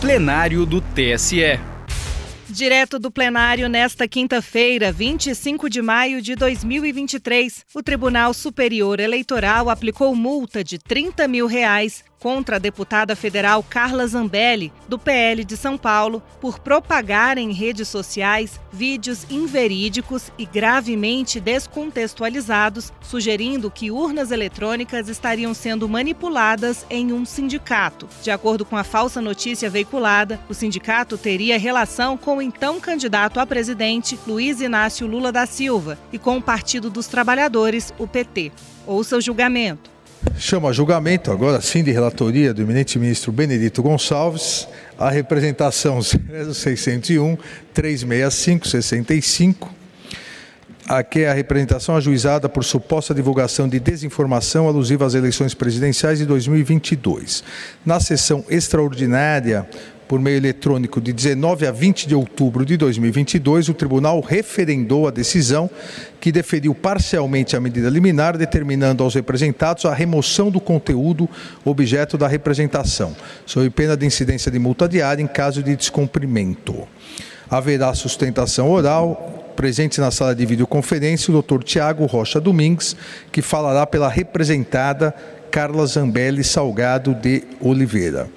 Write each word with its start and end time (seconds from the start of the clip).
plenário 0.00 0.64
do 0.64 0.80
TSE. 0.80 1.60
Direto 2.48 2.98
do 2.98 3.10
plenário 3.10 3.68
nesta 3.68 4.08
quinta-feira, 4.08 4.90
25 4.90 5.68
de 5.68 5.82
maio 5.82 6.22
de 6.22 6.34
2023, 6.34 7.66
o 7.74 7.82
Tribunal 7.82 8.32
Superior 8.32 8.98
Eleitoral 8.98 9.68
aplicou 9.68 10.16
multa 10.16 10.64
de 10.64 10.78
30 10.78 11.28
mil 11.28 11.46
reais 11.46 12.02
contra 12.20 12.56
a 12.56 12.58
deputada 12.58 13.16
federal 13.16 13.64
Carla 13.68 14.06
Zambelli, 14.06 14.72
do 14.86 14.98
PL 14.98 15.42
de 15.42 15.56
São 15.56 15.78
Paulo, 15.78 16.22
por 16.40 16.58
propagar 16.58 17.38
em 17.38 17.52
redes 17.52 17.88
sociais 17.88 18.60
vídeos 18.70 19.26
inverídicos 19.30 20.30
e 20.38 20.44
gravemente 20.44 21.40
descontextualizados, 21.40 22.92
sugerindo 23.00 23.70
que 23.70 23.90
urnas 23.90 24.30
eletrônicas 24.30 25.08
estariam 25.08 25.54
sendo 25.54 25.88
manipuladas 25.88 26.84
em 26.90 27.12
um 27.12 27.24
sindicato. 27.24 28.06
De 28.22 28.30
acordo 28.30 28.64
com 28.64 28.76
a 28.76 28.84
falsa 28.84 29.22
notícia 29.22 29.70
veiculada, 29.70 30.38
o 30.48 30.54
sindicato 30.54 31.16
teria 31.16 31.58
relação 31.58 32.16
com 32.16 32.36
o 32.36 32.42
então 32.42 32.78
candidato 32.78 33.40
a 33.40 33.46
presidente 33.46 34.18
Luiz 34.26 34.60
Inácio 34.60 35.06
Lula 35.06 35.32
da 35.32 35.46
Silva 35.46 35.98
e 36.12 36.18
com 36.18 36.36
o 36.36 36.42
Partido 36.42 36.90
dos 36.90 37.06
Trabalhadores, 37.06 37.94
o 37.98 38.06
PT. 38.06 38.52
Ouça 38.86 39.16
o 39.16 39.20
julgamento. 39.20 39.99
Chama 40.36 40.68
a 40.68 40.72
julgamento, 40.72 41.32
agora 41.32 41.62
sim, 41.62 41.82
de 41.82 41.90
relatoria 41.90 42.52
do 42.52 42.60
eminente 42.60 42.98
ministro 42.98 43.32
Benedito 43.32 43.82
Gonçalves, 43.82 44.68
a 44.98 45.08
representação 45.08 45.98
0601 46.02 47.38
365 47.72 48.68
65. 48.68 49.74
Aqui 50.86 51.20
é 51.20 51.30
a 51.30 51.32
representação 51.32 51.96
ajuizada 51.96 52.50
por 52.50 52.64
suposta 52.64 53.14
divulgação 53.14 53.66
de 53.66 53.80
desinformação 53.80 54.68
alusiva 54.68 55.06
às 55.06 55.14
eleições 55.14 55.54
presidenciais 55.54 56.18
de 56.18 56.26
2022. 56.26 57.42
Na 57.86 57.98
sessão 57.98 58.44
extraordinária 58.50 59.66
por 60.10 60.18
meio 60.18 60.38
eletrônico 60.38 61.00
de 61.00 61.12
19 61.12 61.68
a 61.68 61.70
20 61.70 62.08
de 62.08 62.16
outubro 62.16 62.66
de 62.66 62.76
2022, 62.76 63.68
o 63.68 63.74
tribunal 63.74 64.20
referendou 64.20 65.06
a 65.06 65.10
decisão 65.12 65.70
que 66.20 66.32
deferiu 66.32 66.74
parcialmente 66.74 67.54
a 67.54 67.60
medida 67.60 67.88
liminar, 67.88 68.36
determinando 68.36 69.04
aos 69.04 69.14
representados 69.14 69.84
a 69.84 69.94
remoção 69.94 70.50
do 70.50 70.60
conteúdo 70.60 71.28
objeto 71.64 72.18
da 72.18 72.26
representação, 72.26 73.14
sob 73.46 73.70
pena 73.70 73.96
de 73.96 74.04
incidência 74.04 74.50
de 74.50 74.58
multa 74.58 74.88
diária 74.88 75.22
em 75.22 75.28
caso 75.28 75.62
de 75.62 75.76
descumprimento. 75.76 76.88
Haverá 77.48 77.94
sustentação 77.94 78.68
oral, 78.68 79.52
presente 79.54 80.00
na 80.00 80.10
sala 80.10 80.34
de 80.34 80.44
videoconferência, 80.44 81.32
o 81.32 81.40
Dr. 81.40 81.62
Tiago 81.62 82.04
Rocha 82.06 82.40
Domingues, 82.40 82.96
que 83.30 83.42
falará 83.42 83.86
pela 83.86 84.08
representada 84.08 85.14
Carla 85.52 85.86
Zambelli 85.86 86.42
Salgado 86.42 87.14
de 87.14 87.44
Oliveira. 87.60 88.28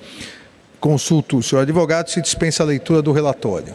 Consulto 0.83 1.37
o 1.37 1.41
senhor 1.41 1.61
advogado 1.61 2.09
se 2.09 2.21
dispensa 2.21 2.61
a 2.61 2.65
leitura 2.65 3.01
do 3.01 3.13
relatório. 3.13 3.73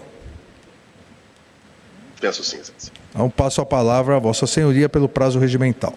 Penso 2.20 2.44
sim, 2.44 2.58
excelência. 2.58 2.92
Então 3.08 3.30
passo 3.30 3.62
a 3.62 3.64
palavra 3.64 4.16
a 4.16 4.18
vossa 4.18 4.46
senhoria 4.46 4.90
pelo 4.90 5.08
prazo 5.08 5.38
regimental. 5.38 5.96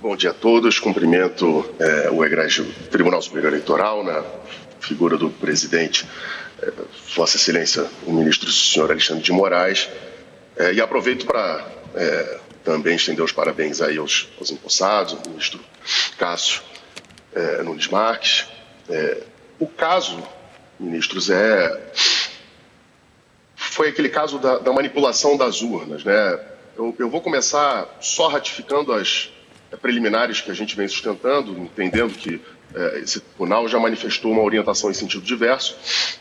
Bom 0.00 0.16
dia 0.16 0.30
a 0.30 0.32
todos. 0.32 0.78
Cumprimento 0.78 1.70
é, 1.78 2.08
o 2.10 2.24
egrégio 2.24 2.64
Tribunal 2.90 3.20
Superior 3.20 3.52
Eleitoral 3.52 4.02
na 4.04 4.24
figura 4.80 5.18
do 5.18 5.28
presidente, 5.28 6.08
é, 6.62 6.72
Vossa 7.14 7.36
Excelência, 7.36 7.86
o 8.06 8.12
ministro 8.14 8.50
senhor 8.50 8.90
Alexandre 8.90 9.22
de 9.22 9.32
Moraes, 9.32 9.86
é, 10.56 10.72
e 10.72 10.80
aproveito 10.80 11.26
para 11.26 11.62
também 12.64 12.96
estender 12.96 13.22
os 13.22 13.32
parabéns 13.32 13.82
aí 13.82 13.98
aos, 13.98 14.30
aos 14.38 14.50
empossados, 14.50 15.12
ao 15.12 15.30
ministro 15.30 15.60
Cássio 16.16 16.69
é, 17.34 17.62
Nunes 17.62 17.88
Marques. 17.88 18.48
É, 18.88 19.22
o 19.58 19.66
caso, 19.66 20.22
ministros, 20.78 21.30
é 21.30 21.92
foi 23.54 23.88
aquele 23.88 24.08
caso 24.08 24.38
da, 24.38 24.58
da 24.58 24.72
manipulação 24.72 25.36
das 25.36 25.62
urnas, 25.62 26.02
né? 26.02 26.40
Eu, 26.76 26.94
eu, 26.98 27.10
vou 27.10 27.20
começar 27.20 27.86
só 28.00 28.28
ratificando 28.28 28.92
as 28.92 29.30
preliminares 29.80 30.40
que 30.40 30.50
a 30.50 30.54
gente 30.54 30.74
vem 30.74 30.88
sustentando, 30.88 31.56
entendendo 31.58 32.12
que 32.14 32.40
é, 32.74 32.98
esse 33.00 33.20
tribunal 33.20 33.68
já 33.68 33.78
manifestou 33.78 34.32
uma 34.32 34.42
orientação 34.42 34.90
em 34.90 34.94
sentido 34.94 35.22
diverso 35.22 35.76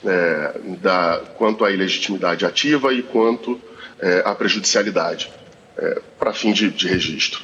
é, 0.06 0.60
da, 0.82 1.22
quanto 1.38 1.64
à 1.64 1.72
ilegitimidade 1.72 2.46
ativa 2.46 2.94
e 2.94 3.02
quanto 3.02 3.60
é, 4.00 4.22
à 4.26 4.36
prejudicialidade 4.36 5.32
é, 5.80 6.02
para 6.20 6.34
fim 6.34 6.52
de, 6.52 6.70
de 6.70 6.88
registro. 6.88 7.42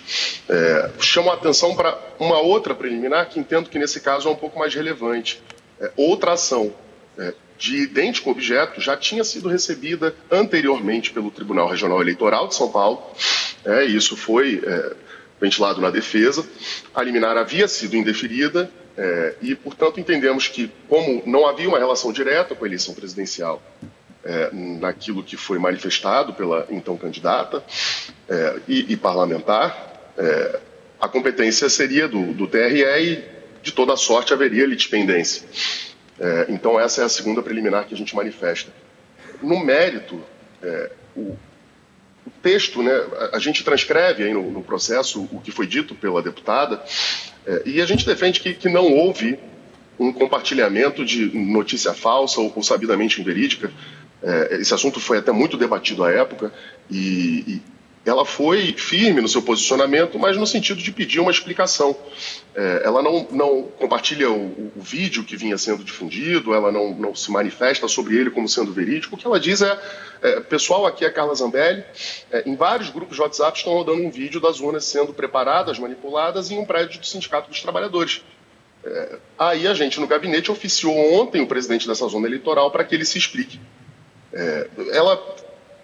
É, 0.50 0.92
chamo 1.00 1.32
a 1.32 1.36
atenção 1.36 1.76
para 1.76 1.98
uma 2.20 2.40
outra 2.40 2.76
preliminar 2.76 3.30
que 3.30 3.40
entendo 3.40 3.70
que 3.70 3.80
nesse 3.80 4.02
caso 4.02 4.28
é 4.28 4.32
um 4.32 4.36
pouco 4.36 4.60
mais 4.60 4.74
relevante. 4.74 5.42
É, 5.80 5.92
outra 5.96 6.34
ação 6.34 6.74
é, 7.18 7.34
de 7.58 7.78
idêntico 7.84 8.30
objeto 8.30 8.82
já 8.82 8.98
tinha 8.98 9.24
sido 9.24 9.48
recebida 9.48 10.14
anteriormente 10.30 11.12
pelo 11.12 11.32
Tribunal 11.32 11.70
Regional 11.70 12.02
Eleitoral 12.02 12.48
de 12.48 12.56
São 12.56 12.70
Paulo, 12.70 13.02
é, 13.64 13.86
isso 13.86 14.18
foi 14.18 14.62
é, 14.64 14.96
ventilado 15.40 15.80
na 15.82 15.90
defesa. 15.90 16.46
A 16.94 17.02
liminar 17.02 17.38
havia 17.38 17.68
sido 17.68 17.96
indeferida 17.96 18.70
é, 18.98 19.36
e, 19.42 19.56
portanto, 19.56 20.00
entendemos 20.00 20.48
que, 20.48 20.72
como 20.88 21.24
não 21.26 21.48
havia 21.48 21.68
uma 21.68 21.80
relação 21.80 22.12
direta 22.12 22.54
com 22.54 22.64
a 22.64 22.68
eleição 22.68 22.94
presidencial 22.94 23.62
é, 24.26 24.50
naquilo 24.52 25.24
que 25.24 25.38
foi 25.38 25.60
manifestado 25.60 26.34
pela 26.34 26.66
então 26.70 26.98
candidata 26.98 27.64
é, 28.30 28.60
e, 28.68 28.94
e, 28.94 28.98
parlamentar, 28.98 30.14
é, 30.18 30.60
a 31.00 31.08
competência 31.08 31.70
seria 31.70 32.08
do, 32.08 32.34
do, 32.34 32.48
TRE 32.48 32.82
e 32.82 33.24
de 33.62 33.72
toda 33.72 33.96
sorte 33.96 34.34
haveria 34.34 34.66
litispendência. 34.66 35.44
É, 36.20 36.46
então 36.50 36.80
essa 36.80 37.02
é 37.02 37.06
a 37.06 37.10
segunda 37.10 37.42
preliminar 37.42 37.86
que 37.86 37.94
a 37.94 37.98
gente 37.98 38.16
manifesta. 38.16 38.72
No 39.42 39.64
mérito, 39.64 40.22
é, 40.64 40.92
o, 41.16 41.38
o, 42.26 42.32
texto, 42.42 42.82
né, 42.82 42.92
a, 43.34 43.40
gente 43.40 43.64
transcreve 43.64 44.24
aí 44.24 44.34
no, 44.34 44.50
no, 44.52 44.64
processo 44.64 45.28
o 45.32 45.42
que 45.42 45.52
foi 45.52 45.68
dito 45.68 45.94
pela 45.94 46.22
deputada 46.22 46.84
é, 47.46 47.64
e 47.66 47.82
a 47.82 47.86
gente 47.86 48.06
defende 48.06 48.40
que, 48.40 48.54
que 48.54 48.70
não 48.70 48.92
houve 48.92 49.38
um 50.00 50.12
compartilhamento 50.12 51.06
de 51.06 51.38
notícia 51.38 51.94
falsa 51.94 52.40
ou, 52.42 52.52
ou 52.56 52.64
sabidamente 52.64 53.22
inverídica 53.22 53.72
é, 54.26 54.56
esse 54.56 54.74
assunto 54.74 55.00
foi 55.00 55.20
até 55.20 55.32
muito 55.32 55.56
debatido 55.56 56.04
à 56.04 56.12
época 56.12 56.52
e, 56.90 57.44
e, 57.48 57.62
ela 58.06 58.24
foi 58.24 58.74
firme 58.74 59.20
no 59.20 59.28
seu 59.28 59.42
posicionamento, 59.42 60.20
mas 60.20 60.38
no 60.38 60.46
sentido 60.46 60.82
de 60.82 60.92
pedir 60.92 61.20
uma 61.20 61.32
explicação. 61.32 61.96
É, 62.54 62.84
ela 62.86 63.02
não, 63.02 63.28
não 63.32 63.64
compartilha 63.64 64.30
o, 64.30 64.72
o, 64.76 64.82
vídeo 64.82 65.24
que 65.24 65.36
vinha 65.36 65.58
sendo 65.58 65.84
difundido, 65.84 66.54
ela 66.54 66.72
não, 66.72 66.94
não, 66.94 67.16
se 67.16 67.32
manifesta 67.32 67.88
sobre 67.88 68.16
ele 68.16 68.30
como 68.30 68.48
sendo 68.48 68.72
verídico. 68.72 69.16
O 69.16 69.18
que 69.18 69.26
ela 69.26 69.40
diz 69.40 69.64
é: 69.64 69.80
é 70.22 70.40
pessoal, 70.40 70.86
aqui 70.86 71.04
é 71.04 71.10
Carla 71.10 71.34
Zambelli, 71.34 71.84
é, 72.32 72.48
em 72.48 72.56
vários 72.56 72.92
grupos 72.92 73.16
de 73.16 73.24
WhatsApp 73.24 73.58
estão 73.58 73.74
rodando 73.74 74.04
um 74.04 74.12
vídeo 74.12 74.40
das 74.40 74.60
urnas 74.60 74.86
sendo 74.86 75.12
preparadas, 75.12 75.80
manipuladas 75.80 76.52
em 76.52 76.60
um 76.60 76.66
prédio 76.66 77.00
do 77.00 77.06
Sindicato 77.08 77.50
dos 77.50 77.60
Trabalhadores. 77.60 78.24
É, 78.84 79.18
aí 79.40 79.68
a 79.68 79.74
gente 79.74 80.00
no 80.00 80.06
gabinete 80.06 80.52
oficiou 80.52 80.96
ontem 81.16 81.42
o 81.42 81.48
presidente 81.48 81.88
dessa 81.88 82.08
zona 82.08 82.28
eleitoral 82.28 82.70
para 82.70 82.84
que 82.84 82.94
ele 82.94 83.06
se 83.06 83.18
explique. 83.18 83.60
É, 84.32 84.70
ela 84.92 85.18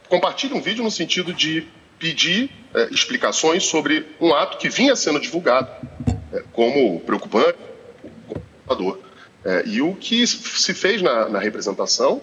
compartilha 0.07 0.55
um 0.55 0.61
vídeo 0.61 0.83
no 0.83 0.91
sentido 0.91 1.33
de 1.33 1.67
pedir 2.01 2.49
é, 2.73 2.89
explicações 2.91 3.63
sobre 3.63 4.07
um 4.19 4.33
ato 4.33 4.57
que 4.57 4.67
vinha 4.67 4.95
sendo 4.95 5.19
divulgado 5.19 5.69
é, 6.33 6.43
como 6.51 6.99
preocupante, 7.01 7.59
como 8.65 8.97
é, 9.45 9.63
e 9.65 9.81
o 9.81 9.95
que 9.95 10.25
se 10.25 10.73
fez 10.73 11.01
na, 11.01 11.29
na 11.29 11.39
representação, 11.39 12.21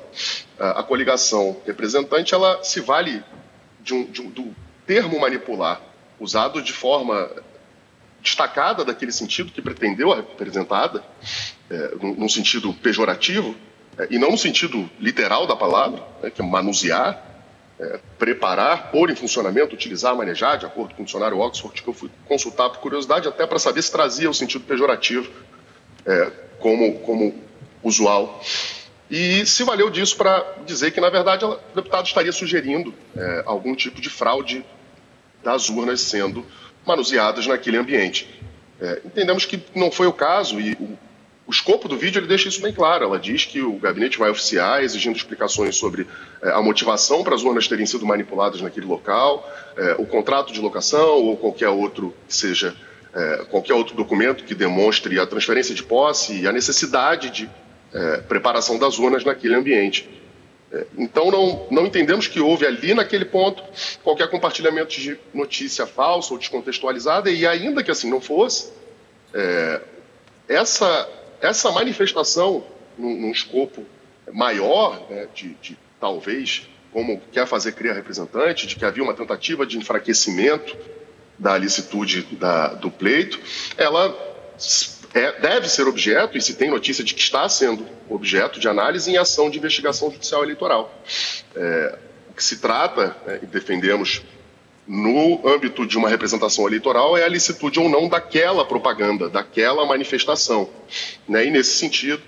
a, 0.58 0.82
coligação 0.82 1.60
representante, 1.66 2.34
ela 2.34 2.62
se 2.62 2.80
vale 2.80 3.22
de 3.80 3.94
um, 3.94 4.04
de 4.04 4.22
um, 4.22 4.30
do 4.30 4.54
termo 4.86 5.20
manipular, 5.20 5.80
usado 6.20 6.62
de 6.62 6.72
forma 6.72 7.28
destacada 8.22 8.84
daquele 8.84 9.12
sentido 9.12 9.50
que 9.52 9.60
pretendeu 9.60 10.12
a 10.12 10.16
representada, 10.16 11.04
é, 11.70 11.94
num, 12.00 12.14
num 12.14 12.28
sentido 12.28 12.72
pejorativo, 12.74 13.56
é, 13.98 14.08
e 14.10 14.18
não 14.18 14.30
no 14.30 14.38
sentido 14.38 14.88
literal 15.00 15.46
da 15.46 15.56
palavra, 15.56 16.02
né, 16.22 16.30
que 16.30 16.40
é 16.40 16.44
manusear, 16.44 17.27
é, 17.80 18.00
preparar, 18.18 18.90
pôr 18.90 19.10
em 19.10 19.14
funcionamento, 19.14 19.74
utilizar, 19.74 20.14
manejar, 20.14 20.56
de 20.56 20.66
acordo 20.66 20.94
com 20.94 21.02
o 21.02 21.04
dicionário 21.04 21.38
Oxford, 21.38 21.80
que 21.80 21.88
eu 21.88 21.94
fui 21.94 22.10
consultar 22.26 22.70
por 22.70 22.78
curiosidade, 22.78 23.28
até 23.28 23.46
para 23.46 23.58
saber 23.58 23.82
se 23.82 23.92
trazia 23.92 24.28
o 24.28 24.34
sentido 24.34 24.64
pejorativo 24.64 25.30
é, 26.04 26.32
como, 26.58 26.98
como 27.00 27.34
usual. 27.82 28.42
E 29.10 29.46
se 29.46 29.62
valeu 29.62 29.88
disso 29.90 30.16
para 30.16 30.44
dizer 30.66 30.90
que, 30.90 31.00
na 31.00 31.08
verdade, 31.08 31.44
o 31.44 31.58
deputado 31.74 32.06
estaria 32.06 32.32
sugerindo 32.32 32.92
é, 33.16 33.42
algum 33.46 33.74
tipo 33.74 34.00
de 34.00 34.10
fraude 34.10 34.64
das 35.42 35.68
urnas 35.68 36.00
sendo 36.00 36.44
manuseadas 36.84 37.46
naquele 37.46 37.78
ambiente. 37.78 38.28
É, 38.80 39.02
entendemos 39.04 39.44
que 39.44 39.62
não 39.74 39.90
foi 39.90 40.06
o 40.06 40.12
caso 40.12 40.60
e 40.60 40.72
o 40.74 40.98
o 41.48 41.50
escopo 41.50 41.88
do 41.88 41.96
vídeo 41.96 42.18
ele 42.18 42.26
deixa 42.26 42.46
isso 42.46 42.60
bem 42.60 42.74
claro. 42.74 43.06
Ela 43.06 43.18
diz 43.18 43.46
que 43.46 43.62
o 43.62 43.78
gabinete 43.78 44.18
vai 44.18 44.28
oficiar 44.28 44.84
exigindo 44.84 45.16
explicações 45.16 45.76
sobre 45.76 46.06
é, 46.42 46.50
a 46.50 46.60
motivação 46.60 47.24
para 47.24 47.34
as 47.34 47.42
urnas 47.42 47.66
terem 47.66 47.86
sido 47.86 48.04
manipuladas 48.04 48.60
naquele 48.60 48.84
local, 48.84 49.50
é, 49.74 49.94
o 49.98 50.04
contrato 50.04 50.52
de 50.52 50.60
locação 50.60 51.08
ou 51.08 51.38
qualquer 51.38 51.70
outro 51.70 52.14
que 52.28 52.36
seja 52.36 52.76
é, 53.14 53.46
qualquer 53.48 53.72
outro 53.72 53.96
documento 53.96 54.44
que 54.44 54.54
demonstre 54.54 55.18
a 55.18 55.26
transferência 55.26 55.74
de 55.74 55.82
posse 55.82 56.42
e 56.42 56.46
a 56.46 56.52
necessidade 56.52 57.30
de 57.30 57.50
preparação 58.28 58.78
das 58.78 58.96
zonas 58.96 59.24
naquele 59.24 59.54
ambiente. 59.54 60.06
Então, 60.98 61.30
não, 61.30 61.66
não 61.70 61.86
entendemos 61.86 62.28
que 62.28 62.38
houve 62.38 62.66
ali 62.66 62.92
naquele 62.92 63.24
ponto 63.24 63.64
qualquer 64.04 64.28
compartilhamento 64.28 64.90
de 64.90 65.18
notícia 65.32 65.86
falsa 65.86 66.34
ou 66.34 66.38
descontextualizada, 66.38 67.30
e 67.30 67.46
ainda 67.46 67.82
que 67.82 67.90
assim 67.90 68.10
não 68.10 68.20
fosse, 68.20 68.70
é, 69.32 69.80
essa, 70.48 71.08
essa 71.40 71.70
manifestação 71.70 72.64
num, 72.96 73.14
num 73.20 73.30
escopo 73.30 73.84
maior, 74.32 75.06
né, 75.08 75.28
de, 75.34 75.54
de 75.54 75.78
talvez 76.00 76.68
como 76.92 77.20
quer 77.32 77.46
fazer 77.46 77.72
criar 77.72 77.94
representante, 77.94 78.66
de 78.66 78.76
que 78.76 78.84
havia 78.84 79.02
uma 79.02 79.14
tentativa 79.14 79.66
de 79.66 79.76
enfraquecimento 79.76 80.76
da 81.38 81.56
licitude 81.56 82.22
da, 82.32 82.74
do 82.74 82.90
pleito, 82.90 83.38
ela 83.76 84.16
é, 85.14 85.40
deve 85.40 85.68
ser 85.68 85.86
objeto, 85.86 86.36
e 86.36 86.40
se 86.40 86.54
tem 86.54 86.70
notícia 86.70 87.04
de 87.04 87.14
que 87.14 87.20
está 87.20 87.48
sendo 87.48 87.86
objeto 88.08 88.58
de 88.58 88.68
análise 88.68 89.10
em 89.10 89.16
ação 89.16 89.50
de 89.50 89.58
investigação 89.58 90.10
judicial 90.10 90.42
eleitoral. 90.42 90.92
É, 91.54 91.98
o 92.30 92.34
que 92.34 92.42
se 92.42 92.58
trata, 92.58 93.16
né, 93.26 93.40
e 93.42 93.46
defendemos 93.46 94.22
no 94.88 95.46
âmbito 95.46 95.86
de 95.86 95.98
uma 95.98 96.08
representação 96.08 96.66
eleitoral, 96.66 97.16
é 97.16 97.22
a 97.22 97.28
licitude 97.28 97.78
ou 97.78 97.90
não 97.90 98.08
daquela 98.08 98.64
propaganda, 98.64 99.28
daquela 99.28 99.84
manifestação. 99.84 100.70
Né? 101.28 101.46
E, 101.46 101.50
nesse 101.50 101.74
sentido, 101.76 102.22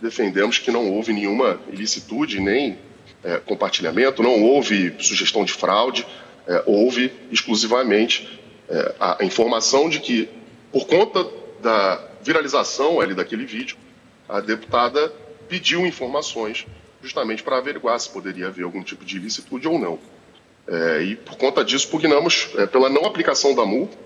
defendemos 0.00 0.58
que 0.58 0.70
não 0.70 0.92
houve 0.92 1.12
nenhuma 1.12 1.60
ilicitude, 1.72 2.40
nem 2.40 2.78
é, 3.24 3.38
compartilhamento, 3.38 4.22
não 4.22 4.42
houve 4.44 4.94
sugestão 5.00 5.44
de 5.44 5.52
fraude, 5.52 6.06
é, 6.46 6.62
houve 6.66 7.10
exclusivamente 7.32 8.40
é, 8.68 8.94
a 9.00 9.24
informação 9.24 9.88
de 9.88 9.98
que, 9.98 10.28
por 10.70 10.86
conta 10.86 11.26
da 11.60 12.00
viralização 12.22 13.00
ali 13.00 13.14
daquele 13.14 13.44
vídeo, 13.44 13.76
a 14.28 14.40
deputada 14.40 15.12
pediu 15.48 15.84
informações 15.84 16.64
justamente 17.02 17.42
para 17.42 17.58
averiguar 17.58 17.98
se 17.98 18.08
poderia 18.08 18.46
haver 18.46 18.64
algum 18.64 18.82
tipo 18.82 19.04
de 19.04 19.16
ilicitude 19.16 19.66
ou 19.66 19.78
não. 19.78 19.98
É, 20.66 21.02
e 21.02 21.16
por 21.16 21.36
conta 21.36 21.62
disso 21.64 21.88
pugnamos 21.88 22.48
é, 22.56 22.66
pela 22.66 22.88
não 22.88 23.04
aplicação 23.04 23.54
da 23.54 23.66
multa 23.66 23.96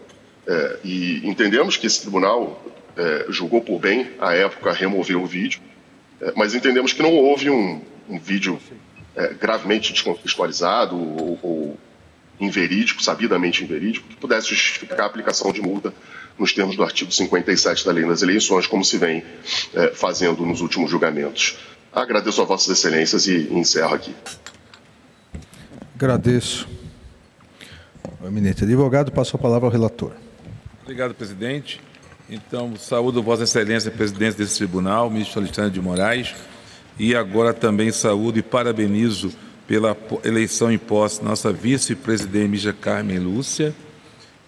é, 0.49 0.79
e 0.83 1.21
entendemos 1.29 1.77
que 1.77 1.87
esse 1.87 2.01
tribunal 2.01 2.65
é, 2.97 3.27
julgou 3.29 3.61
por 3.61 3.79
bem, 3.79 4.11
à 4.19 4.35
época, 4.35 4.73
remover 4.73 5.17
o 5.19 5.27
vídeo, 5.27 5.61
é, 6.21 6.33
mas 6.35 6.55
entendemos 6.55 6.95
que 6.95 7.03
não 7.03 7.15
houve 7.15 7.51
um, 7.51 7.83
um 8.09 8.19
vídeo 8.19 8.59
é, 9.15 9.35
gravemente 9.35 9.93
descontextualizado 9.93 10.97
ou, 10.97 11.39
ou 11.43 11.79
inverídico, 12.41 13.03
sabidamente 13.03 13.63
inverídico, 13.63 14.09
que 14.09 14.17
pudesse 14.17 14.49
justificar 14.49 15.03
a 15.03 15.05
aplicação 15.07 15.53
de 15.53 15.61
multa 15.61 15.93
nos 16.39 16.53
termos 16.55 16.77
do 16.77 16.83
artigo 16.83 17.13
57 17.13 17.85
da 17.85 17.93
Lei 17.93 18.07
das 18.07 18.23
Eleições, 18.23 18.67
como 18.67 18.85
se 18.85 18.97
vem 18.97 19.25
fazendo 19.95 20.47
nos 20.47 20.61
últimos 20.61 20.89
julgamentos. 20.89 21.59
Agradeço 21.93 22.41
a 22.41 22.45
Vossas 22.45 22.79
Excelências 22.79 23.27
e 23.27 23.49
encerro 23.51 23.93
aqui. 23.93 24.15
Agradeço. 25.99 26.69
O 28.23 28.27
eminente 28.29 28.63
advogado, 28.63 29.11
passo 29.11 29.35
a 29.35 29.39
palavra 29.39 29.67
ao 29.67 29.73
relator. 29.73 30.13
Obrigado, 30.85 31.13
presidente. 31.13 31.81
Então, 32.31 32.77
saúdo 32.77 33.21
Vossa 33.21 33.43
Excelência, 33.43 33.91
presidente 33.91 34.37
desse 34.37 34.59
tribunal, 34.59 35.11
ministro 35.11 35.41
Alexandre 35.41 35.73
de 35.73 35.81
Moraes, 35.81 36.37
e 37.01 37.17
agora 37.17 37.53
também 37.53 37.91
saúdo 37.91 38.39
e 38.39 38.43
parabenizo 38.43 39.33
pela 39.67 39.97
eleição 40.23 40.71
em 40.71 40.79
posse 40.79 41.25
nossa 41.25 41.53
vice-presidente 41.53 42.49
Mija 42.49 42.73
Carmen 42.73 43.19
Lúcia. 43.19 43.75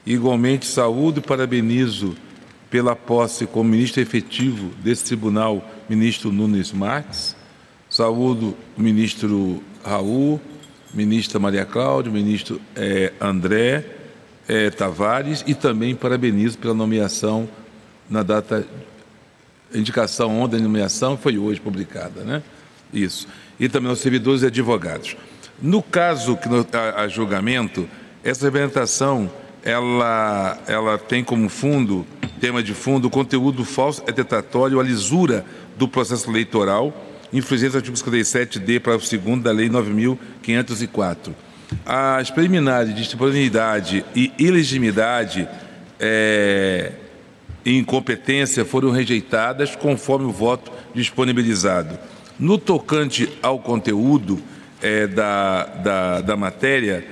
Igualmente 0.06 0.66
saúdo 0.66 1.18
e 1.18 1.22
parabenizo 1.22 2.16
pela 2.70 2.94
posse 2.94 3.44
como 3.44 3.70
ministro 3.70 4.00
efetivo 4.00 4.68
desse 4.84 5.04
tribunal, 5.04 5.68
ministro 5.88 6.30
Nunes 6.30 6.70
Marques. 6.70 7.34
Saúdo 7.88 8.56
o 8.78 8.80
ministro 8.80 9.60
Raul, 9.84 10.40
ministra 10.92 11.38
Maria 11.38 11.64
Cláudia, 11.64 12.12
ministro 12.12 12.60
eh, 12.76 13.12
André 13.20 13.84
eh, 14.48 14.70
Tavares 14.70 15.44
e 15.46 15.54
também 15.54 15.94
parabenizo 15.94 16.58
pela 16.58 16.74
nomeação 16.74 17.48
na 18.08 18.22
data, 18.22 18.66
indicação 19.74 20.40
ontem 20.40 20.56
da 20.56 20.62
nomeação 20.62 21.16
foi 21.16 21.38
hoje 21.38 21.60
publicada, 21.60 22.24
né? 22.24 22.42
Isso 22.92 23.28
e 23.60 23.68
também 23.68 23.90
aos 23.90 24.00
servidores 24.00 24.42
e 24.42 24.46
advogados. 24.46 25.14
No 25.60 25.82
caso 25.82 26.34
que 26.38 26.48
a, 26.74 27.02
a, 27.02 27.08
julgamento, 27.08 27.86
essa 28.24 28.46
representação 28.46 29.30
ela, 29.62 30.58
ela 30.66 30.96
tem 30.96 31.22
como 31.22 31.50
fundo, 31.50 32.06
tema 32.40 32.62
de 32.62 32.72
fundo, 32.72 33.08
o 33.08 33.10
conteúdo 33.10 33.62
falso 33.62 34.02
é 34.06 34.80
a 34.80 34.82
lisura 34.82 35.44
do 35.76 35.86
processo 35.86 36.30
eleitoral, 36.30 36.94
infringência 37.32 37.72
do 37.72 37.76
artigo 37.78 37.96
57D 37.96 38.80
para 38.80 38.96
o 38.96 39.00
segundo 39.00 39.44
da 39.44 39.52
Lei 39.52 39.68
9.504. 39.68 41.32
As 41.86 42.30
preliminares 42.30 42.94
de 42.94 43.02
disponibilidade 43.02 44.04
e 44.14 44.32
ilegitimidade 44.38 45.48
é, 45.98 46.92
e 47.64 47.78
incompetência 47.78 48.64
foram 48.64 48.90
rejeitadas 48.90 49.76
conforme 49.76 50.26
o 50.26 50.32
voto 50.32 50.72
disponibilizado. 50.94 51.98
No 52.38 52.58
tocante 52.58 53.28
ao 53.42 53.58
conteúdo 53.58 54.42
é, 54.82 55.06
da, 55.06 55.64
da, 55.64 56.20
da 56.22 56.36
matéria, 56.36 57.06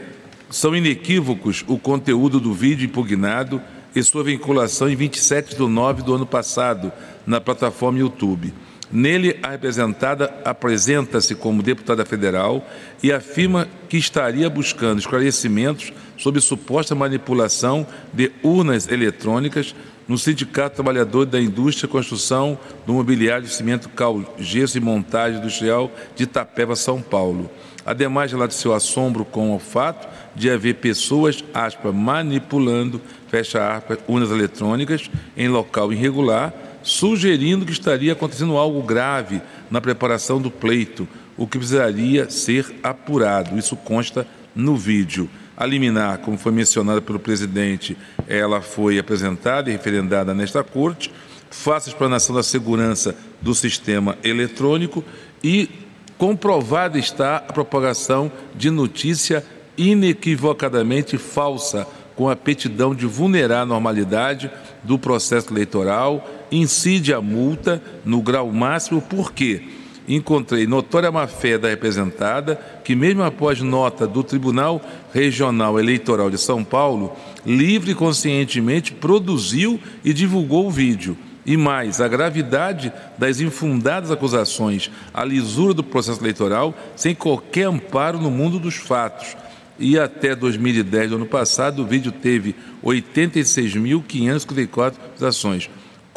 são 0.50 0.75
inequívocos 0.75 1.64
o 1.69 1.79
conteúdo 1.79 2.41
do 2.41 2.55
vídeo 2.55 2.87
impugnado 2.87 3.61
e 3.94 4.03
sua 4.03 4.25
vinculação 4.25 4.88
em 4.88 4.97
27 4.97 5.55
de 5.55 5.69
nove 5.69 6.03
do 6.03 6.14
ano 6.14 6.26
passado 6.26 6.91
na 7.26 7.41
plataforma 7.41 7.99
YouTube. 7.99 8.53
Nele, 8.90 9.38
a 9.43 9.50
representada 9.50 10.35
apresenta-se 10.44 11.35
como 11.35 11.62
deputada 11.62 12.05
federal 12.05 12.67
e 13.02 13.12
afirma 13.12 13.69
que 13.88 13.99
estaria 13.99 14.49
buscando 14.49 14.99
esclarecimentos 14.99 15.93
sobre 16.17 16.40
suposta 16.40 16.94
manipulação 16.94 17.87
de 18.12 18.32
urnas 18.43 18.88
eletrônicas 18.88 19.75
no 20.08 20.17
Sindicato 20.17 20.76
Trabalhador 20.76 21.26
da 21.26 21.38
Indústria 21.38 21.87
Construção 21.87 22.58
do 22.87 22.94
Mobiliário 22.94 23.46
de 23.46 23.52
Cimento 23.52 23.90
Cal, 23.90 24.35
Gesso 24.38 24.79
e 24.79 24.81
Montagem 24.81 25.38
Industrial 25.38 25.93
de 26.17 26.25
Itapeva, 26.25 26.75
São 26.75 27.02
Paulo. 27.02 27.50
Ademais, 27.85 28.32
ela 28.32 28.49
seu 28.55 28.73
assombro 28.73 29.25
com 29.25 29.55
o 29.55 29.58
fato 29.58 30.08
de 30.35 30.50
haver 30.50 30.76
pessoas, 30.76 31.44
manipulando, 31.93 33.00
fecha 33.29 33.75
aspas, 33.75 33.99
urnas 34.08 34.31
eletrônicas 34.31 35.11
em 35.37 35.49
local 35.49 35.93
irregular, 35.93 36.52
sugerindo 36.88 37.67
que 37.67 37.73
estaria 37.73 38.14
acontecendo 38.14 38.56
algo 38.56 38.82
grave 38.82 39.42
na 39.71 39.78
preparação 39.78 40.40
do 40.40 40.50
pleito, 40.50 41.07
o 41.37 41.47
que 41.47 41.59
precisaria 41.59 42.30
ser 42.30 42.75
apurado. 42.83 43.59
Isso 43.59 43.76
consta 43.76 44.26
no 44.54 44.75
vídeo. 44.75 45.28
A 45.54 45.66
liminar, 45.66 46.18
como 46.18 46.38
foi 46.38 46.50
mencionada 46.50 47.02
pelo 47.02 47.18
presidente, 47.18 47.95
ela 48.26 48.62
foi 48.62 48.99
apresentada 48.99 49.68
e 49.68 49.73
referendada 49.75 50.33
nesta 50.33 50.64
corte, 50.64 51.12
faça 51.50 51.90
explanação 51.90 52.35
da 52.35 52.42
segurança 52.42 53.14
do 53.40 53.54
sistema 53.54 54.16
eletrônico 54.25 55.04
e 55.45 55.68
comprovada 56.16 56.99
está 56.99 57.37
a 57.37 57.52
propagação 57.52 58.33
de 58.57 58.71
notícia 58.71 59.45
inequivocadamente 59.76 61.18
falsa, 61.18 61.87
com 62.16 62.28
a 62.28 62.35
petidão 62.35 62.95
de 62.95 63.07
vulnerar 63.07 63.61
a 63.61 63.66
normalidade 63.66 64.50
do 64.83 64.99
processo 64.99 65.52
eleitoral, 65.52 66.38
incide 66.50 67.12
a 67.12 67.21
multa 67.21 67.83
no 68.05 68.23
grau 68.23 68.52
máximo, 68.52 69.00
por 69.00 69.33
quê? 69.33 69.62
encontrei 70.09 70.67
notória 70.67 71.12
má-fé 71.12 71.59
da 71.59 71.69
representada, 71.69 72.59
que, 72.83 72.97
mesmo 72.97 73.23
após 73.23 73.61
nota 73.61 74.07
do 74.07 74.25
Tribunal 74.25 74.81
Regional 75.12 75.78
Eleitoral 75.78 76.31
de 76.31 76.38
São 76.38 76.64
Paulo, 76.64 77.14
livre 77.45 77.90
e 77.93 77.95
conscientemente 77.95 78.93
produziu 78.93 79.78
e 80.02 80.14
divulgou 80.14 80.67
o 80.67 80.71
vídeo. 80.71 81.14
E 81.45 81.55
mais, 81.57 82.00
a 82.00 82.09
gravidade 82.09 82.93
das 83.17 83.40
infundadas 83.40 84.11
acusações, 84.11 84.90
a 85.12 85.25
lisura 85.25 85.75
do 85.75 85.85
processo 85.85 86.21
eleitoral, 86.21 86.75
sem 86.97 87.14
qualquer 87.14 87.64
amparo 87.64 88.19
no 88.19 88.31
mundo 88.31 88.59
dos 88.59 88.76
fatos. 88.76 89.37
E 89.78 89.99
até 89.99 90.35
2010, 90.35 91.11
do 91.11 91.17
ano 91.17 91.26
passado, 91.26 91.83
o 91.83 91.87
vídeo 91.87 92.12
teve 92.12 92.55
86.554 92.83 94.95
acusações 95.12 95.69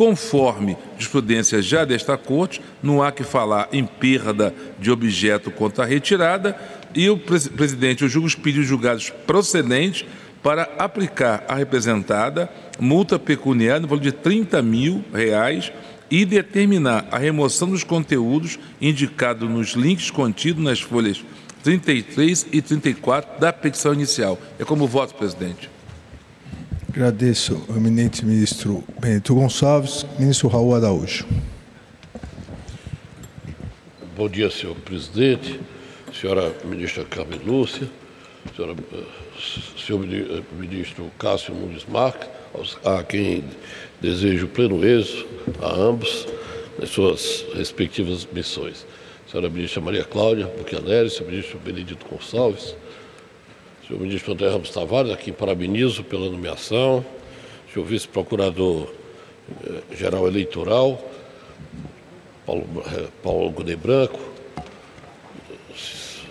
Conforme 0.01 0.75
jurisprudência 0.93 1.61
já 1.61 1.85
desta 1.85 2.17
Corte, 2.17 2.59
não 2.81 3.03
há 3.03 3.11
que 3.11 3.23
falar 3.23 3.69
em 3.71 3.85
perda 3.85 4.51
de 4.79 4.89
objeto 4.89 5.51
contra 5.51 5.83
a 5.83 5.87
retirada 5.87 6.57
e 6.95 7.07
o 7.07 7.19
presidente 7.19 8.07
julga 8.07 8.25
os 8.25 8.33
pedidos 8.33 8.67
julgados 8.67 9.11
procedentes 9.27 10.03
para 10.41 10.63
aplicar 10.79 11.45
à 11.47 11.53
representada 11.53 12.49
multa 12.79 13.19
pecuniária 13.19 13.79
no 13.79 13.87
valor 13.87 14.01
de 14.01 14.11
30 14.11 14.59
mil 14.63 15.05
reais 15.13 15.71
e 16.09 16.25
determinar 16.25 17.07
a 17.11 17.19
remoção 17.19 17.69
dos 17.69 17.83
conteúdos 17.83 18.57
indicados 18.81 19.47
nos 19.47 19.73
links 19.73 20.09
contidos 20.09 20.63
nas 20.63 20.81
folhas 20.81 21.23
33 21.63 22.47
e 22.51 22.59
34 22.59 23.39
da 23.39 23.53
petição 23.53 23.93
inicial. 23.93 24.39
É 24.57 24.65
como 24.65 24.87
voto, 24.87 25.13
presidente. 25.13 25.69
Agradeço 26.93 27.65
ao 27.69 27.77
eminente 27.77 28.25
ministro 28.25 28.83
Benedito 28.99 29.33
Gonçalves. 29.33 30.05
Ministro 30.19 30.49
Raul 30.49 30.75
Araújo. 30.75 31.25
Bom 34.13 34.27
dia, 34.27 34.51
senhor 34.51 34.75
presidente, 34.75 35.57
senhora 36.13 36.53
ministra 36.65 37.05
Carmen 37.05 37.39
Lúcia, 37.45 37.87
senhora, 38.53 38.75
senhor 39.77 40.05
ministro 40.59 41.09
Cássio 41.17 41.55
Nunes 41.55 41.85
Marques, 41.85 42.27
a 42.83 43.01
quem 43.03 43.45
desejo 44.01 44.49
pleno 44.49 44.83
êxito 44.83 45.25
a 45.61 45.73
ambos 45.73 46.27
nas 46.77 46.89
suas 46.89 47.45
respectivas 47.55 48.27
missões. 48.33 48.85
Senhora 49.31 49.49
ministra 49.49 49.79
Maria 49.79 50.03
Cláudia 50.03 50.45
Buchaneri, 50.45 51.09
senhor 51.09 51.31
ministro 51.31 51.57
Benedito 51.59 52.05
Gonçalves, 52.05 52.75
senhor 53.91 54.01
ministro 54.01 54.31
André 54.31 54.49
Ramos 54.49 54.69
Tavares, 54.69 55.11
a 55.11 55.17
quem 55.17 55.33
parabenizo 55.33 56.01
pela 56.01 56.29
nomeação, 56.29 57.03
senhor 57.73 57.85
vice-procurador-geral 57.85 60.25
eh, 60.25 60.29
eleitoral, 60.29 61.11
Paulo, 62.45 62.65
eh, 62.85 63.07
Paulo 63.21 63.53
Branco, 63.77 64.17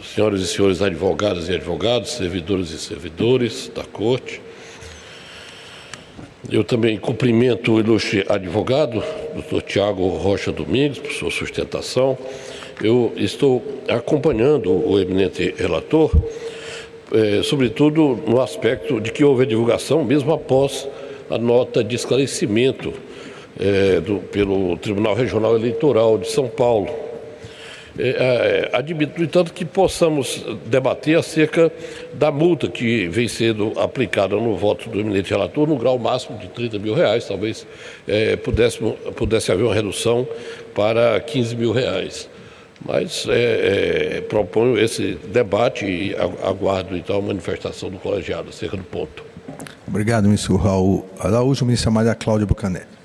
senhoras 0.02 0.40
e 0.40 0.46
senhores 0.46 0.80
advogadas 0.80 1.50
e 1.50 1.54
advogados, 1.54 2.12
servidores 2.12 2.70
e 2.70 2.78
servidores 2.78 3.70
da 3.74 3.84
Corte. 3.84 4.40
Eu 6.50 6.64
também 6.64 6.98
cumprimento 6.98 7.74
o 7.74 7.80
ilustre 7.80 8.24
advogado, 8.26 9.04
doutor 9.34 9.60
Tiago 9.60 10.08
Rocha 10.08 10.50
Domingos, 10.50 10.98
por 10.98 11.12
sua 11.12 11.30
sustentação. 11.30 12.16
Eu 12.82 13.12
estou 13.16 13.62
acompanhando 13.86 14.72
o 14.72 14.98
eminente 14.98 15.54
relator, 15.58 16.10
eh, 17.12 17.42
sobretudo 17.42 18.18
no 18.26 18.40
aspecto 18.40 19.00
de 19.00 19.10
que 19.10 19.24
houve 19.24 19.42
a 19.42 19.46
divulgação, 19.46 20.04
mesmo 20.04 20.32
após 20.32 20.88
a 21.30 21.38
nota 21.38 21.84
de 21.84 21.94
esclarecimento 21.94 22.92
é, 23.58 24.00
do, 24.00 24.18
pelo 24.18 24.76
Tribunal 24.78 25.14
Regional 25.14 25.54
Eleitoral 25.54 26.18
de 26.18 26.28
São 26.28 26.48
Paulo. 26.48 26.88
É, 27.98 28.08
é, 28.08 28.70
admito, 28.72 29.18
no 29.18 29.24
entanto, 29.24 29.52
que 29.52 29.64
possamos 29.64 30.44
debater 30.66 31.18
acerca 31.18 31.70
da 32.14 32.30
multa 32.30 32.68
que 32.68 33.08
vem 33.08 33.28
sendo 33.28 33.78
aplicada 33.78 34.36
no 34.36 34.56
voto 34.56 34.88
do 34.88 34.98
eminente 34.98 35.30
relator 35.30 35.68
no 35.68 35.76
grau 35.76 35.98
máximo 35.98 36.38
de 36.38 36.48
30 36.48 36.78
mil 36.78 36.94
reais. 36.94 37.26
Talvez 37.26 37.66
é, 38.08 38.36
pudesse, 38.36 38.78
pudesse 39.14 39.52
haver 39.52 39.64
uma 39.64 39.74
redução 39.74 40.26
para 40.74 41.20
15 41.20 41.56
mil 41.56 41.72
reais. 41.72 42.28
Mas 42.84 43.26
é, 43.28 44.16
é, 44.16 44.20
proponho 44.22 44.78
esse 44.78 45.18
debate 45.32 45.84
e 45.84 46.16
aguardo 46.16 46.96
então 46.96 47.18
a 47.18 47.22
manifestação 47.22 47.90
do 47.90 47.98
colegiado 47.98 48.48
acerca 48.48 48.76
do 48.76 48.84
ponto. 48.84 49.24
Obrigado, 49.86 50.24
ministro 50.24 50.56
Raul 50.56 51.04
Araújo. 51.18 51.64
Ministra 51.64 51.90
Maria 51.90 52.14
Cláudia 52.14 52.46
Bucanelli. 52.46 53.00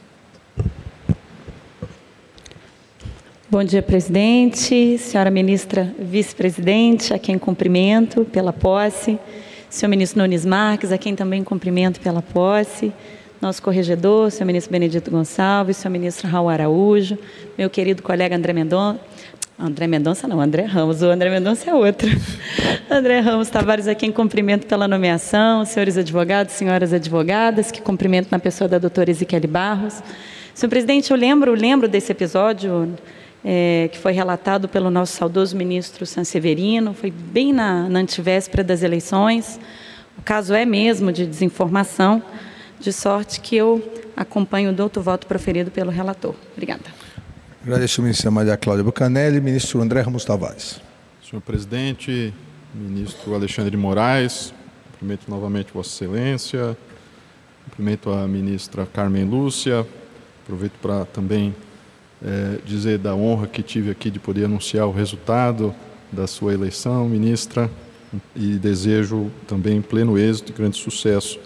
Bom 3.48 3.64
dia, 3.64 3.82
presidente, 3.82 4.98
senhora 4.98 5.32
ministra 5.32 5.94
vice-presidente, 5.98 7.14
a 7.14 7.20
quem 7.20 7.38
cumprimento 7.38 8.26
pela 8.26 8.52
posse, 8.52 9.18
senhor 9.70 9.90
ministro 9.90 10.20
Nunes 10.20 10.44
Marques, 10.44 10.92
a 10.92 10.98
quem 10.98 11.16
também 11.16 11.44
cumprimento 11.44 12.02
pela 12.02 12.22
posse, 12.22 12.92
nosso 13.42 13.62
corregedor, 13.62 14.32
senhor 14.32 14.48
ministro 14.48 14.72
Benedito 14.72 15.10
Gonçalves, 15.10 15.78
senhor 15.78 15.92
ministro 15.92 16.28
Raul 16.28 16.50
Araújo, 16.50 17.18
meu 17.58 17.70
querido 17.70 18.04
colega 18.04 18.36
André 18.36 18.52
Mendonça, 18.52 19.00
André 19.58 19.88
Mendonça 19.88 20.28
não, 20.28 20.42
André 20.42 20.64
Ramos, 20.64 21.02
o 21.02 21.06
André 21.06 21.30
Mendonça 21.30 21.70
é 21.70 21.74
outro. 21.74 22.10
André 22.92 23.22
Ramos 23.22 23.50
Tavares, 23.50 23.88
a 23.88 23.96
quem 23.96 24.12
cumprimento 24.12 24.68
pela 24.68 24.86
nomeação, 24.86 25.64
senhores 25.64 25.98
advogados, 25.98 26.54
senhoras 26.54 26.92
advogadas, 26.92 27.72
que 27.72 27.82
cumprimento 27.82 28.28
na 28.30 28.38
pessoa 28.38 28.68
da 28.68 28.78
doutora 28.78 29.10
Ezequiel 29.10 29.48
Barros. 29.48 30.04
Senhor 30.54 30.70
presidente, 30.70 31.10
eu 31.10 31.18
lembro, 31.18 31.54
lembro 31.54 31.88
desse 31.88 32.12
episódio 32.12 32.94
é, 33.46 33.90
que 33.94 33.98
foi 33.98 34.12
relatado 34.12 34.68
pelo 34.68 34.90
nosso 34.92 35.14
saudoso 35.14 35.56
ministro 35.56 36.06
Sanseverino, 36.06 36.94
foi 36.94 37.10
bem 37.10 37.54
na, 37.54 37.88
na 37.88 38.00
antivéspera 38.00 38.62
das 38.62 38.84
eleições. 38.84 39.58
O 40.18 40.22
caso 40.22 40.54
é 40.54 40.66
mesmo 40.66 41.14
de 41.14 41.26
desinformação, 41.26 42.22
de 42.78 42.92
sorte 42.92 43.40
que 43.40 43.56
eu 43.56 43.82
acompanho 44.18 44.72
o 44.72 44.74
douto 44.74 45.00
voto 45.00 45.26
proferido 45.26 45.72
pelo 45.72 45.92
relator. 45.92 46.36
Obrigada. 46.52 47.05
Agradeço 47.66 48.00
ao 48.00 48.04
ministro 48.04 48.32
Maria 48.32 48.56
Cláudia 48.56 48.84
Bucanelli, 48.84 49.42
ministro 49.42 49.82
André 49.82 50.00
Ramos 50.02 50.24
Tavares. 50.24 50.80
Senhor 51.28 51.42
presidente, 51.42 52.32
ministro 52.76 53.34
Alexandre 53.34 53.72
de 53.72 53.78
Moraes, 53.78 54.54
cumprimento 54.92 55.24
novamente 55.28 55.74
Vossa 55.74 55.90
Excelência, 55.90 56.78
cumprimento 57.64 58.12
a 58.12 58.28
ministra 58.28 58.86
Carmen 58.86 59.24
Lúcia, 59.24 59.84
aproveito 60.44 60.74
para 60.80 61.06
também 61.06 61.56
é, 62.24 62.60
dizer 62.64 63.00
da 63.00 63.16
honra 63.16 63.48
que 63.48 63.64
tive 63.64 63.90
aqui 63.90 64.12
de 64.12 64.20
poder 64.20 64.46
anunciar 64.46 64.86
o 64.86 64.92
resultado 64.92 65.74
da 66.12 66.28
sua 66.28 66.54
eleição, 66.54 67.10
ministra, 67.10 67.68
e 68.36 68.60
desejo 68.60 69.32
também 69.48 69.82
pleno 69.82 70.20
êxito 70.20 70.52
e 70.52 70.56
grande 70.56 70.78
sucesso. 70.78 71.40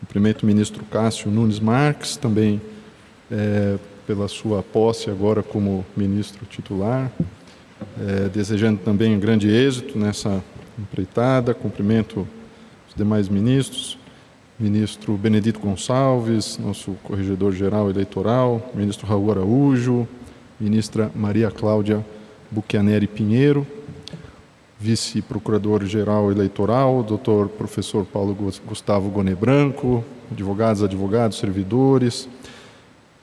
Cumprimento 0.00 0.42
o 0.42 0.46
ministro 0.46 0.84
Cássio 0.84 1.30
Nunes 1.30 1.58
Marques, 1.58 2.14
também 2.14 2.60
é, 3.30 3.78
pela 4.06 4.28
sua 4.28 4.62
posse 4.62 5.10
agora 5.10 5.42
como 5.42 5.84
ministro 5.96 6.44
titular, 6.46 7.10
é, 8.00 8.28
desejando 8.28 8.80
também 8.84 9.14
um 9.14 9.20
grande 9.20 9.48
êxito 9.48 9.98
nessa 9.98 10.42
empreitada. 10.78 11.54
Cumprimento 11.54 12.26
os 12.88 12.94
demais 12.94 13.28
ministros, 13.28 13.98
ministro 14.58 15.16
Benedito 15.16 15.60
Gonçalves, 15.60 16.58
nosso 16.58 16.92
corregedor-geral 17.02 17.90
eleitoral, 17.90 18.70
ministro 18.74 19.06
Raul 19.06 19.30
Araújo, 19.30 20.06
ministra 20.60 21.10
Maria 21.14 21.50
Cláudia 21.50 22.04
Buchianeri 22.50 23.06
Pinheiro, 23.06 23.66
vice-procurador-geral 24.78 26.30
eleitoral, 26.30 27.02
doutor 27.02 27.48
professor 27.48 28.04
Paulo 28.04 28.36
Gustavo 28.66 29.08
Gone 29.10 29.34
Branco, 29.34 30.04
advogados, 30.30 30.82
advogados, 30.82 31.38
servidores. 31.38 32.28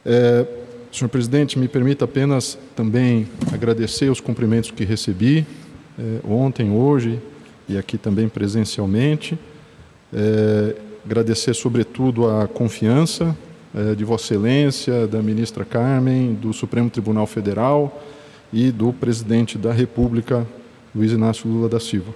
É, 0.06 0.46
senhor 0.92 1.10
presidente, 1.10 1.58
me 1.58 1.68
permita 1.68 2.06
apenas 2.06 2.58
também 2.76 3.28
agradecer 3.54 4.10
os 4.10 4.20
cumprimentos 4.20 4.72
que 4.72 4.84
recebi 4.84 5.46
é, 5.98 6.20
ontem, 6.28 6.72
hoje 6.72 7.20
e 7.68 7.78
aqui 7.78 7.98
também 7.98 8.28
presencialmente. 8.28 9.38
É, 10.12 10.76
agradecer, 11.06 11.54
sobretudo, 11.54 12.28
a 12.28 12.48
confiança 12.48 13.38
é, 13.74 13.94
de 13.94 14.04
Vossa 14.04 14.26
Excelência, 14.26 15.08
da 15.08 15.22
ministra 15.22 15.64
Carmen, 15.64 16.34
do 16.34 16.52
Supremo 16.54 16.90
Tribunal 16.90 17.28
Federal 17.28 18.04
e 18.52 18.72
do 18.72 18.92
presidente 18.92 19.58
da 19.58 19.72
República, 19.72 20.48
Luiz 20.96 21.12
Inácio 21.12 21.48
Lula 21.48 21.70
da 21.70 21.80
Silva. 21.80 22.14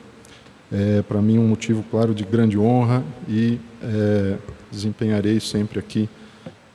É, 0.72 1.04
Para 1.04 1.22
mim, 1.22 1.38
um 1.38 1.48
motivo 1.48 1.84
claro 1.92 2.16
de 2.16 2.24
grande 2.24 2.58
honra 2.58 3.04
e 3.30 3.60
é, 3.84 4.38
desempenharei 4.72 5.40
sempre 5.40 5.78
aqui 5.78 6.10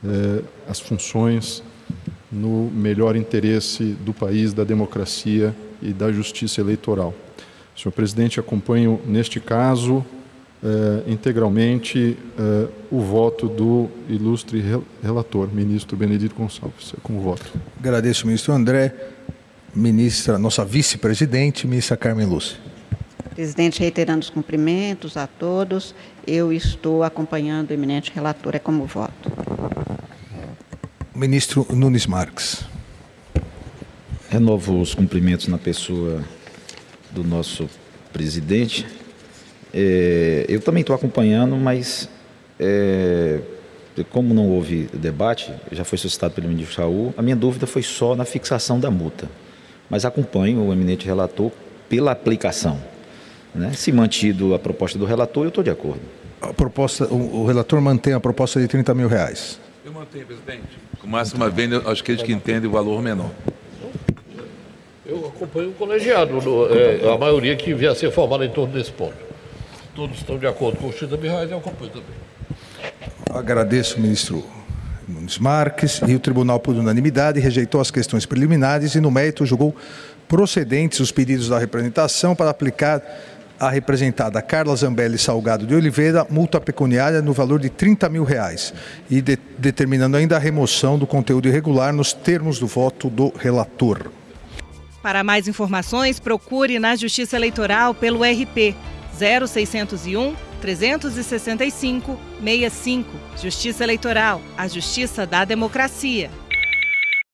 é, 0.05 0.41
as 0.69 0.79
funções 0.79 1.61
no 2.31 2.69
melhor 2.71 3.15
interesse 3.15 3.95
do 4.05 4.13
país, 4.13 4.53
da 4.53 4.63
democracia 4.63 5.55
e 5.81 5.91
da 5.93 6.11
justiça 6.11 6.61
eleitoral. 6.61 7.13
Senhor 7.75 7.91
presidente, 7.91 8.39
acompanho 8.39 8.99
neste 9.05 9.39
caso 9.39 10.05
eh, 10.61 11.03
integralmente 11.07 12.17
eh, 12.37 12.67
o 12.91 12.99
voto 12.99 13.47
do 13.47 13.89
ilustre 14.09 14.61
relator, 15.01 15.47
ministro 15.53 15.95
Benedito 15.95 16.35
Gonçalves. 16.35 16.93
É 16.93 16.97
como 17.01 17.21
voto. 17.21 17.45
Agradeço, 17.79 18.27
ministro 18.27 18.53
André. 18.53 18.93
Ministra, 19.73 20.37
nossa 20.39 20.65
vice-presidente, 20.65 21.67
ministra 21.67 21.95
Carmen 21.95 22.25
Lúcia. 22.25 22.57
Presidente, 23.35 23.79
reiterando 23.79 24.23
os 24.23 24.29
cumprimentos 24.29 25.15
a 25.15 25.27
todos, 25.27 25.95
eu 26.27 26.51
estou 26.51 27.03
acompanhando 27.03 27.69
o 27.69 27.73
eminente 27.73 28.11
relator, 28.13 28.55
é 28.55 28.59
como 28.59 28.85
voto. 28.85 29.31
Ministro 31.19 31.67
Nunes 31.69 32.07
Marques. 32.07 32.63
Renovo 34.29 34.79
os 34.79 34.95
cumprimentos 34.95 35.49
na 35.49 35.57
pessoa 35.57 36.23
do 37.11 37.25
nosso 37.25 37.69
presidente, 38.13 38.87
é, 39.73 40.45
eu 40.47 40.61
também 40.61 40.79
estou 40.79 40.95
acompanhando, 40.95 41.57
mas 41.57 42.07
é, 42.57 43.41
como 44.11 44.33
não 44.33 44.47
houve 44.47 44.89
debate, 44.93 45.53
já 45.73 45.83
foi 45.83 45.97
solicitado 45.97 46.35
pelo 46.35 46.47
ministro 46.47 46.83
Raul, 46.83 47.13
a 47.17 47.21
minha 47.21 47.35
dúvida 47.35 47.67
foi 47.67 47.83
só 47.83 48.15
na 48.15 48.23
fixação 48.23 48.79
da 48.79 48.89
multa. 48.89 49.29
Mas 49.89 50.05
acompanho 50.05 50.61
o 50.61 50.71
eminente 50.71 51.05
relator 51.05 51.51
pela 51.89 52.11
aplicação. 52.11 52.79
Né? 53.53 53.73
Se 53.73 53.91
mantido 53.91 54.53
a 54.53 54.59
proposta 54.59 54.97
do 54.97 55.03
relator, 55.03 55.43
eu 55.43 55.49
estou 55.49 55.65
de 55.65 55.69
acordo. 55.69 56.01
A 56.39 56.53
proposta, 56.53 57.13
o, 57.13 57.41
o, 57.41 57.45
relator 57.45 57.81
mantém 57.81 58.13
a 58.13 58.21
proposta 58.21 58.61
de 58.61 58.69
30 58.69 58.93
mil 58.93 59.09
reais. 59.09 59.59
Eu 59.89 59.93
mantenho, 59.95 60.25
presidente. 60.27 60.77
Com 61.01 61.07
máxima 61.07 61.49
venda 61.49 61.79
aqueles 61.89 62.21
que 62.21 62.31
entendem 62.31 62.69
o 62.69 62.71
valor 62.71 63.01
menor. 63.01 63.31
Eu 65.03 65.25
acompanho 65.27 65.71
o 65.71 65.73
colegiado, 65.73 66.37
é, 66.71 67.11
a 67.11 67.17
maioria 67.17 67.55
que 67.55 67.73
vier 67.73 67.91
a 67.91 67.95
ser 67.95 68.11
formada 68.11 68.45
em 68.45 68.51
torno 68.51 68.71
desse 68.71 68.91
ponto 68.91 69.29
todos 69.99 70.19
estão 70.19 70.37
de 70.37 70.47
acordo 70.47 70.77
com 70.77 70.89
30 70.89 71.17
mil 71.17 71.29
reais, 71.29 71.51
eu 71.51 71.57
acompanho 71.57 71.91
também. 71.91 73.37
Agradeço 73.37 73.97
o 73.97 73.99
ministro 73.99 74.45
Nunes 75.05 75.37
Marques 75.37 75.99
e 76.07 76.15
o 76.15 76.19
tribunal, 76.21 76.57
por 76.57 76.73
unanimidade, 76.73 77.37
rejeitou 77.41 77.81
as 77.81 77.91
questões 77.91 78.25
preliminares 78.25 78.95
e, 78.95 79.01
no 79.01 79.11
mérito, 79.11 79.45
julgou 79.45 79.75
procedentes 80.25 81.01
os 81.01 81.11
pedidos 81.11 81.49
da 81.49 81.59
representação 81.59 82.33
para 82.33 82.49
aplicar 82.49 83.01
à 83.59 83.69
representada 83.69 84.41
Carla 84.41 84.75
Zambelli 84.75 85.17
Salgado 85.17 85.67
de 85.67 85.75
Oliveira 85.75 86.25
multa 86.29 86.61
pecuniária 86.61 87.21
no 87.21 87.33
valor 87.33 87.59
de 87.59 87.69
30 87.69 88.07
mil 88.09 88.23
reais 88.23 88.73
e 89.09 89.21
de, 89.21 89.37
determinando 89.57 90.15
ainda 90.15 90.37
a 90.37 90.39
remoção 90.39 90.97
do 90.97 91.05
conteúdo 91.05 91.47
irregular 91.47 91.91
nos 91.91 92.13
termos 92.13 92.57
do 92.57 92.67
voto 92.67 93.09
do 93.09 93.33
relator. 93.37 94.11
Para 95.01 95.23
mais 95.23 95.47
informações, 95.47 96.19
procure 96.19 96.79
na 96.79 96.95
Justiça 96.95 97.35
Eleitoral 97.35 97.93
pelo 97.93 98.21
RP 98.23 98.75
0601 99.17 100.35
365 100.61 102.19
65. 102.43 103.09
Justiça 103.41 103.83
Eleitoral, 103.83 104.41
a 104.57 104.67
justiça 104.67 105.25
da 105.25 105.45
democracia. 105.45 106.29